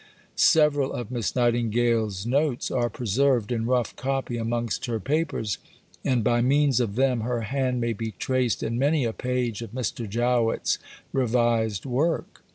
Several 0.35 0.93
of 0.93 1.11
Miss 1.11 1.35
Nightingale's 1.35 2.25
notes 2.25 2.71
are 2.71 2.89
preserved, 2.89 3.51
in 3.51 3.67
rough 3.67 3.95
copy, 3.95 4.35
amongst 4.37 4.87
her 4.87 4.99
Papers, 4.99 5.59
and 6.03 6.23
by 6.23 6.41
means 6.41 6.79
of 6.79 6.95
them 6.95 7.19
her 7.21 7.41
hand 7.41 7.79
may 7.79 7.93
be 7.93 8.15
traced 8.17 8.63
in 8.63 8.79
many 8.79 9.05
a 9.05 9.13
page 9.13 9.61
of 9.61 9.73
Mr. 9.73 10.09
Jowett's 10.09 10.79
revised 11.13 11.85
work. 11.85 12.43